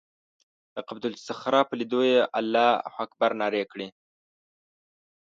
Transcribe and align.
د 0.75 0.77
قبة 0.87 1.05
الصخره 1.13 1.61
په 1.69 1.73
لیدو 1.79 2.01
یې 2.11 2.19
الله 2.39 2.69
اکبر 3.03 3.31
نارې 3.41 3.63
کړه. 3.71 3.87